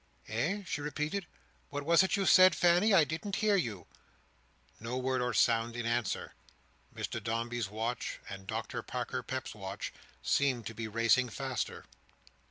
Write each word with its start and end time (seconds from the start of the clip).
"Eh?" 0.29 0.63
she 0.65 0.81
repeated, 0.81 1.27
"what 1.69 1.85
was 1.85 2.01
it 2.01 2.15
you 2.17 2.25
said, 2.25 2.55
Fanny? 2.55 2.91
I 2.91 3.03
didn't 3.03 3.35
hear 3.35 3.55
you." 3.55 3.85
No 4.79 4.97
word 4.97 5.21
or 5.21 5.31
sound 5.31 5.75
in 5.75 5.85
answer. 5.85 6.33
Mr 6.91 7.23
Dombey's 7.23 7.69
watch 7.69 8.19
and 8.27 8.47
Dr 8.47 8.81
Parker 8.81 9.21
Peps's 9.21 9.53
watch 9.53 9.93
seemed 10.23 10.65
to 10.65 10.73
be 10.73 10.87
racing 10.87 11.29
faster. 11.29 11.85